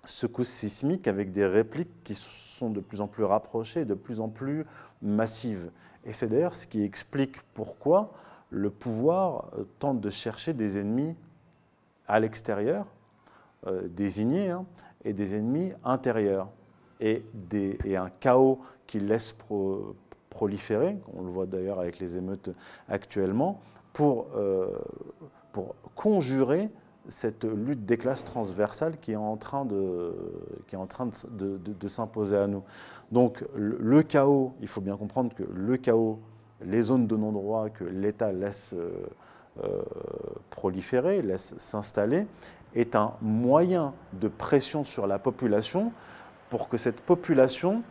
[0.05, 4.29] secousses sismiques avec des répliques qui sont de plus en plus rapprochées, de plus en
[4.29, 4.67] plus
[5.01, 5.71] massives.
[6.05, 8.13] Et c'est d'ailleurs ce qui explique pourquoi
[8.51, 11.17] le pouvoir euh, tente de chercher des ennemis
[12.07, 12.87] à l'extérieur,
[13.67, 14.67] euh, désignés, hein,
[15.03, 16.49] et des ennemis intérieurs,
[17.01, 17.25] et,
[17.97, 19.35] un chaos qui laisse
[20.35, 22.51] proliférer, on le voit d'ailleurs avec les émeutes
[22.89, 23.61] actuellement,
[23.93, 24.27] pour,
[25.53, 26.69] pour conjurer
[27.09, 30.15] cette lutte des classes transversales qui est en train de,
[30.67, 32.63] qui est en train de, de, s'imposer à nous.
[33.13, 36.19] Donc le, chaos, il faut bien comprendre que le chaos,
[36.63, 39.07] les zones de non-droit que l'État laisse euh,
[39.63, 39.83] euh,
[40.51, 42.27] proliférer, laisse s'installer,
[42.75, 45.93] est un moyen de pression sur la population
[46.49, 47.83] pour que cette population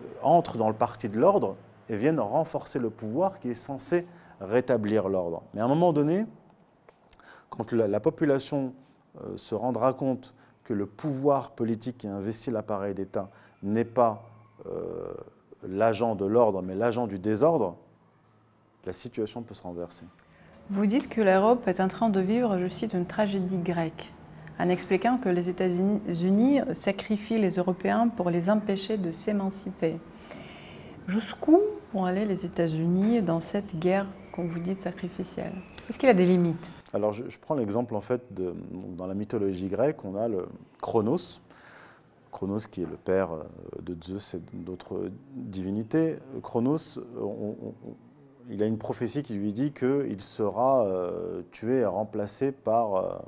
[0.00, 1.56] euh, entre dans le parti de l'ordre
[1.88, 4.06] et vienne renforcer le pouvoir qui est censé
[4.40, 5.42] rétablir l'ordre.
[5.54, 6.26] Mais à un moment donné,
[7.50, 8.74] quand la, population
[9.22, 13.28] euh, se rendra compte que le pouvoir politique qui investit l'appareil d'État
[13.62, 14.24] n'est pas
[14.66, 15.12] euh,
[15.62, 17.76] l'agent de l'ordre, mais l'agent du désordre,
[18.84, 20.04] la situation peut se renverser.
[20.70, 24.12] Vous dites que l'Europe est en train de vivre, je cite, une tragédie grecque,
[24.58, 29.98] en expliquant que les États-Unis sacrifient les Européens pour les empêcher de s'émanciper.
[31.06, 31.60] Jusqu'où
[31.92, 35.52] vont aller les États-Unis dans cette guerre qu'on vous dit sacrificielle?
[35.88, 36.70] Est-ce qu'il a des limites?
[36.94, 38.54] Alors je, prends l'exemple en fait de,
[38.96, 40.46] dans la mythologie grecque, on a le
[40.80, 41.40] Chronos,
[42.32, 43.42] Chronos qui est le père euh,
[43.82, 46.18] de Zeus et d'autres divinités.
[46.42, 46.98] Chronos,
[48.48, 53.18] il a une prophétie qui lui dit qu'il sera euh, tué et remplacé par, euh,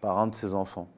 [0.00, 0.88] par un de ses enfants.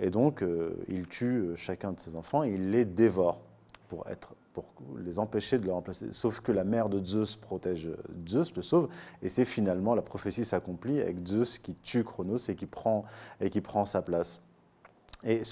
[0.00, 0.44] Et donc
[0.86, 3.40] il tue chacun de ses enfants et il les dévore
[3.88, 6.12] pour être pour les empêcher de le remplacer.
[6.12, 7.88] Sauf que la mère de Zeus protège
[8.26, 8.88] Zeus, le sauve,
[9.22, 13.04] et c'est finalement la prophétie s'accomplit avec Zeus qui tue Chronos et qui prend,
[13.84, 14.40] sa place.
[15.24, 15.42] Et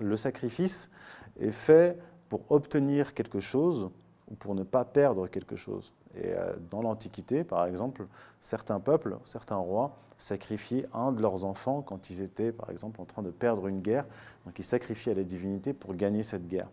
[0.00, 0.90] le sacrifice
[1.38, 1.98] est fait
[2.28, 3.90] pour obtenir quelque chose
[4.30, 5.92] ou pour ne pas perdre quelque chose.
[6.14, 8.06] Et euh, dans l'Antiquité, par exemple,
[8.40, 13.04] certains peuples, certains rois sacrifiaient un de leurs enfants quand ils étaient, par exemple, en
[13.04, 14.06] train de perdre une guerre.
[14.46, 16.68] Donc ils sacrifiaient à la divinité pour gagner cette guerre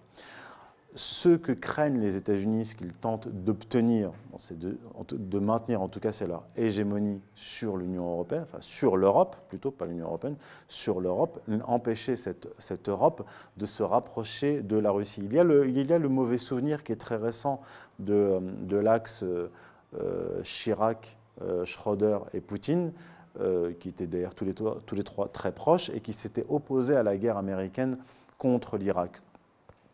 [0.95, 4.11] ce que craignent les États-Unis, ce qu'ils tentent d'obtenir,
[4.51, 9.85] de, maintenir en tout cas c'est leur hégémonie sur l'Union européenne, sur l'Europe plutôt, pas
[9.85, 10.35] l'Union européenne,
[10.67, 15.21] sur l'Europe, empêcher cette, Europe de se rapprocher de la Russie.
[15.23, 17.61] Il y a le, mauvais souvenir qui est très récent
[17.99, 18.39] de,
[18.71, 22.93] l'axe euh, Chirac, euh, Schroeder et Poutine,
[23.39, 24.45] euh, qui étaient d'ailleurs tous
[24.85, 27.97] tous les trois très proches et qui s'étaient opposés à la guerre américaine
[28.37, 29.21] contre l'Irak.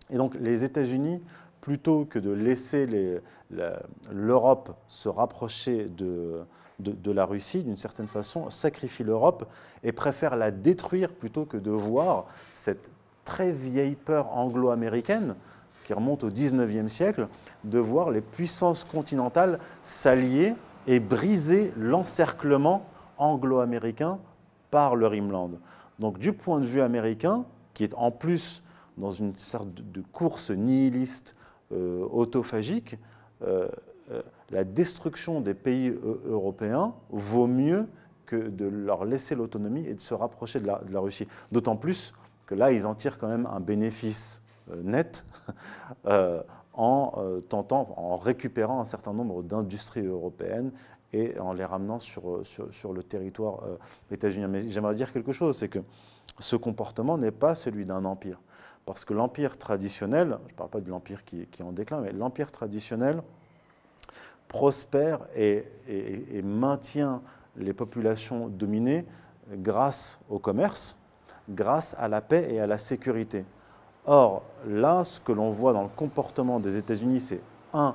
[0.10, 1.22] Et donc les États-Unis,
[1.62, 2.88] plutôt que de laisser
[4.12, 6.46] l'Europe se rapprocher de,
[7.12, 9.50] la Russie, d'une certaine façon, sacrifient l'Europe
[9.84, 12.92] et préfèrent la détruire plutôt que de voir cette
[13.24, 15.36] très vieille peur anglo-américaine
[15.86, 17.28] qui remonte au XIXe siècle,
[17.64, 20.54] de voir les puissances continentales s'allier
[20.86, 22.86] et briser l'encerclement
[23.18, 24.20] anglo-américain
[24.70, 25.52] par le Rimland.
[25.98, 28.62] Donc du point de vue américain, qui est en plus
[28.98, 31.36] dans une sorte de course nihiliste
[31.72, 32.98] euh, autophagique,
[33.42, 33.68] euh,
[34.12, 34.22] euh,
[34.52, 35.94] la destruction des pays
[36.28, 37.88] européens vaut mieux
[38.26, 41.28] que de leur laisser l'autonomie et de se rapprocher de la, Russie.
[41.52, 42.14] D'autant plus
[42.46, 44.42] que là, ils en tirent quand même un bénéfice
[44.84, 45.26] net
[46.74, 47.14] en
[47.50, 50.72] tentant, en récupérant un certain nombre d'industries européennes
[51.14, 52.44] et en les ramenant sur,
[52.94, 53.64] le territoire
[54.12, 54.48] états-unien.
[54.48, 55.80] Mais j'aimerais dire quelque chose, c'est que
[56.40, 58.40] ce comportement n'est pas celui d'un empire.
[58.86, 62.12] Parce que l'empire traditionnel, je ne parle pas de l'empire qui, est en déclin, mais
[62.12, 63.22] l'empire traditionnel
[64.48, 65.66] prospère et,
[66.44, 67.22] maintient
[67.58, 69.06] les populations dominées
[69.52, 70.98] grâce au commerce,
[71.50, 73.44] grâce à la paix et à la sécurité.
[74.06, 77.42] Or, là, ce que l'on voit dans le comportement des États-Unis, c'est
[77.74, 77.94] un,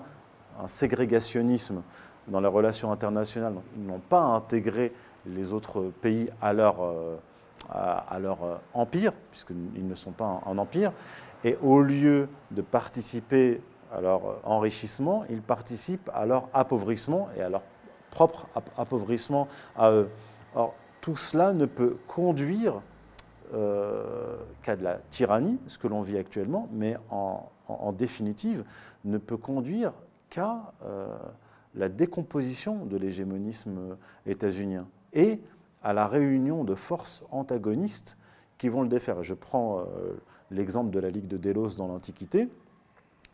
[0.61, 1.83] un ségrégationnisme
[2.27, 3.55] dans les relations internationales.
[3.77, 4.93] Ils n'ont pas intégré
[5.27, 7.17] les autres pays à leur, euh,
[7.71, 10.93] à, leur euh, empire, puisqu'ils ne sont pas en empire.
[11.45, 13.61] Et au lieu de participer
[13.93, 17.63] à leur enrichissement, ils participent à leur appauvrissement et à leur
[18.11, 20.11] propre appauvrissement à eux.
[20.55, 22.83] Or, tout cela ne peut conduire
[23.55, 27.49] euh, qu'à de la tyrannie, ce que l'on vit actuellement, mais en,
[27.93, 28.65] définitive,
[29.05, 29.93] ne peut conduire
[30.29, 30.73] qu'à
[31.75, 33.97] la décomposition de l'hégémonisme
[34.27, 35.41] états-unien et
[35.83, 38.17] à la réunion de forces antagonistes
[38.59, 39.23] qui vont le défaire.
[39.23, 39.85] Je prends euh,
[40.51, 42.49] l'exemple de la Ligue de Délos dans l'Antiquité.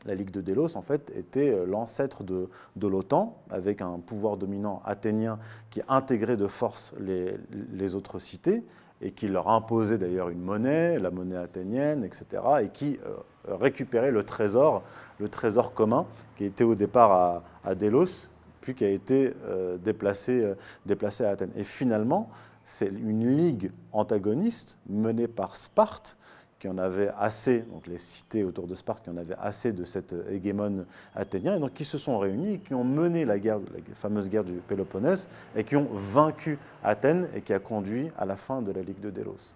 [0.05, 2.49] La Ligue de Délos, en fait, était euh, l'ancêtre de,
[2.81, 5.39] l'OTAN, avec un pouvoir dominant athénien
[5.71, 8.63] qui intégrait de force les, autres cités
[9.03, 13.17] et qui leur imposait d'ailleurs une monnaie, la monnaie athénienne, etc., et qui euh,
[13.57, 14.85] récupérait le trésor,
[15.19, 18.29] le trésor commun qui était au départ à, à Délos
[18.75, 20.55] qui a été euh, déplacé, euh,
[20.85, 21.53] déplacé à Athènes.
[21.57, 22.31] Et finalement,
[22.65, 26.17] c'est une ligue antagoniste menée par Sparte,
[26.59, 29.85] qui en avait assez, donc les cités autour de Sparte, qui en avaient assez de
[29.85, 33.59] cette hégémone athénien, et donc qui se sont réunis et qui ont mené la, guerre,
[33.59, 38.25] la fameuse guerre du Péloponnèse, et qui ont vaincu Athènes et qui a conduit à
[38.25, 39.55] la fin de la Ligue de Délos.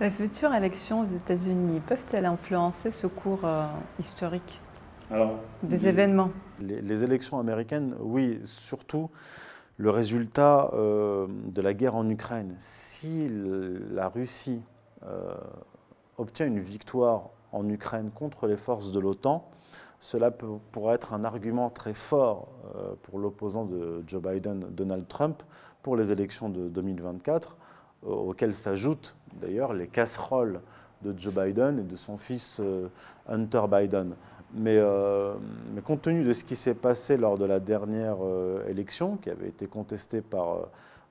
[0.00, 3.66] Les futures élections aux États-Unis peuvent-elles influencer ce cours euh,
[3.98, 4.60] historique?
[5.62, 6.30] Des événements
[6.60, 9.10] les, élections américaines, oui, surtout
[9.76, 12.54] le résultat euh, de la guerre en Ukraine.
[12.58, 13.28] Si
[13.92, 14.60] la Russie
[15.06, 15.34] euh,
[16.16, 19.48] obtient une victoire en Ukraine contre les forces de l'OTAN,
[20.00, 25.42] cela pourrait être un argument très fort euh, pour l'opposant de Joe Biden, Donald Trump,
[25.82, 27.56] pour les élections de 2024,
[28.06, 30.60] auxquelles s'ajoutent d'ailleurs les casseroles
[31.02, 32.60] de Joe Biden et de son fils
[33.28, 34.14] Hunter Biden.
[34.56, 35.34] Euh,
[35.74, 39.30] mais, compte tenu de ce qui s'est passé lors de la dernière euh, élection, qui
[39.30, 40.68] avait été contestée par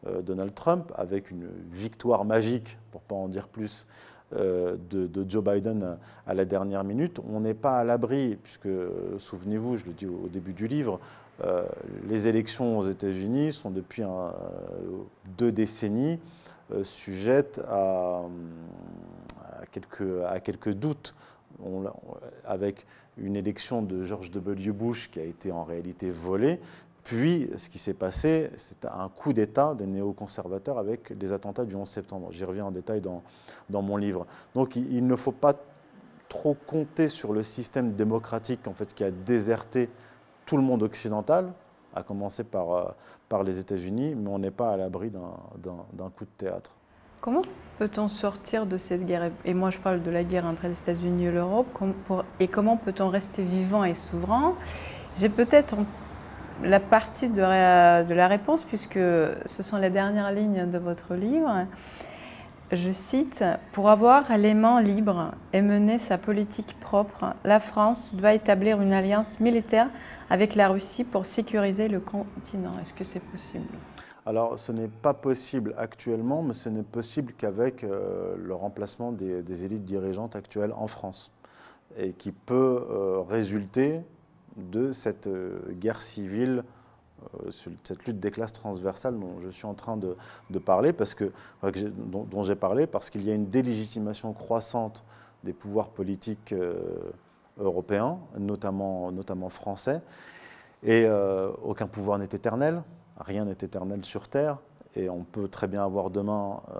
[0.07, 3.85] euh, Donald Trump, avec une victoire magique, pour ne pas en dire plus,
[4.33, 8.67] de, Joe Biden à, la dernière minute, on n'est pas à l'abri, puisque,
[9.19, 10.99] souvenez-vous, je le dis au, début du livre,
[12.09, 14.03] les élections aux États-Unis sont depuis
[15.37, 16.19] deux décennies
[16.83, 18.23] sujettes à,
[19.71, 21.15] quelques, à quelques doutes
[22.45, 22.85] avec
[23.17, 24.71] une élection de George W.
[24.71, 26.59] Bush qui a été en réalité volée.
[27.03, 31.73] Puis, ce qui s'est passé, c'est un coup d'État des néoconservateurs avec les attentats du
[31.73, 32.27] 11 septembre.
[32.31, 33.23] J'y reviens en détail dans,
[33.69, 34.27] dans mon livre.
[34.53, 35.53] Donc, il, ne faut pas
[36.27, 39.89] trop compter sur le système démocratique en fait, qui a déserté
[40.45, 41.53] tout le monde occidental,
[41.95, 42.85] à commencer par, euh,
[43.29, 46.76] par les États-Unis, mais on n'est pas à l'abri d'un coup de théâtre.
[47.19, 47.41] Comment
[47.79, 51.25] peut-on sortir de cette guerre Et moi, je parle de la guerre entre les États-Unis
[51.25, 51.67] et l'Europe.
[52.39, 54.53] Et comment peut-on rester vivant et souverain?
[55.15, 55.75] J'ai peut-être
[56.63, 61.65] la partie de, la réponse, puisque ce sont les dernières lignes de votre livre.
[62.73, 68.81] Je cite, Pour avoir l'aimant libre et mener sa politique propre, la France doit établir
[68.81, 69.89] une alliance militaire
[70.29, 72.73] avec la Russie pour sécuriser le continent.
[72.81, 73.67] Est-ce que c'est possible?
[74.25, 79.63] Alors, ce n'est pas possible actuellement, mais ce n'est possible qu'avec euh, le remplacement des,
[79.63, 81.31] élites dirigeantes actuelles en France,
[81.97, 84.01] et qui peut euh, résulter
[84.57, 86.65] de cette euh, guerre civile,
[87.51, 90.15] cette lutte des classes transversales dont je suis en train de,
[90.59, 91.31] parler, parce que,
[91.63, 95.03] dont, j'ai parlé, parce qu'il y a une délégitimation croissante
[95.43, 96.53] des pouvoirs politiques
[97.59, 100.01] européens, notamment, notamment français,
[100.83, 101.07] et
[101.63, 102.83] aucun pouvoir n'est éternel.
[103.19, 104.59] Rien n'est éternel sur Terre.
[104.97, 106.79] Et on peut très bien avoir demain euh,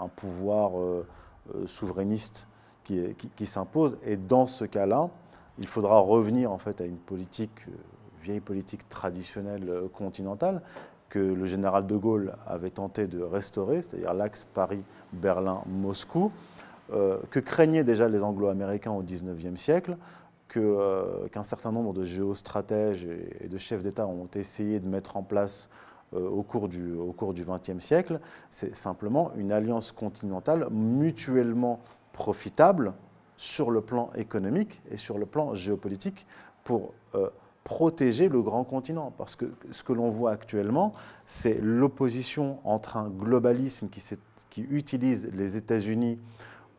[0.00, 1.06] un pouvoir euh,
[1.54, 2.48] euh, souverainiste
[2.82, 3.98] qui, qui, s'impose.
[4.04, 5.10] Et dans ce cas-là,
[5.58, 7.66] il faudra revenir en fait à une politique,
[8.22, 10.62] vieille politique traditionnelle continentale
[11.08, 16.30] que le général de Gaulle avait tenté de restaurer, c'est-à-dire l'axe Paris-Berlin-Moscou,
[16.90, 19.96] que craignaient déjà les Anglo-Américains au XIXe siècle,
[20.48, 23.06] qu'un certain nombre de géostratèges
[23.40, 25.68] et, de chefs d'État ont essayé de mettre en place
[26.14, 31.80] euh, au cours du XXe siècle, c'est simplement une alliance continentale mutuellement
[32.12, 32.94] profitable
[33.36, 36.26] sur le plan économique et sur le plan géopolitique
[36.64, 37.28] pour euh,
[37.68, 39.12] protéger le grand continent.
[39.16, 40.94] Parce que ce que l'on voit actuellement,
[41.26, 44.02] c'est l'opposition entre un globalisme qui,
[44.48, 46.18] qui utilise les États-Unis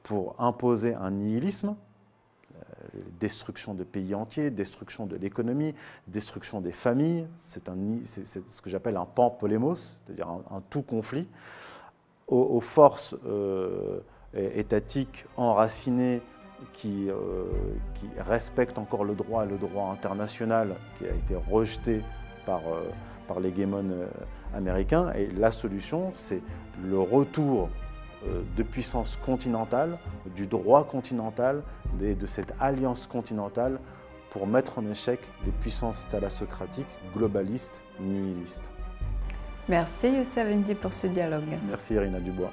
[0.02, 1.76] pour imposer un nihilisme,
[3.20, 5.76] destruction de pays entiers, destruction de l'économie,
[6.08, 7.28] destruction des familles.
[7.38, 7.64] C'est
[8.26, 11.28] ce que j'appelle un pan polémos, c'est-à-dire un, tout conflit.
[12.28, 14.02] Aux, forces euh,
[14.36, 16.22] étatiques enracinées
[16.74, 17.43] qui, euh,
[17.93, 22.01] qui, respectent encore le droit, le droit international qui a été rejeté
[22.45, 22.89] par, euh,
[23.28, 23.86] par l'hégémon
[24.53, 25.12] américain.
[25.14, 26.41] Et la solution, c'est
[26.84, 27.70] le retour
[28.28, 29.97] euh, de puissance continentale,
[30.36, 31.64] du droit continental
[32.01, 33.80] et de cette alliance continentale
[34.30, 38.74] pour mettre en échec les puissances thalassocratiques, globalistes, nihilistes.
[39.70, 41.57] Merci Youssef Indy pour ce dialogue.
[41.70, 42.51] Merci Irina Dubois.